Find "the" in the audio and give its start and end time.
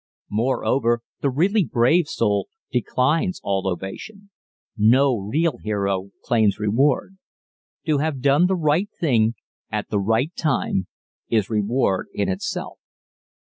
1.21-1.29, 8.47-8.55, 9.91-9.99